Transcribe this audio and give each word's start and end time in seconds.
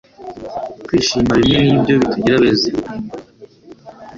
kwishima 0.85 1.31
bimwe 1.39 1.59
nibyo 1.67 1.93
bitugira 2.01 2.37
beza 2.43 2.69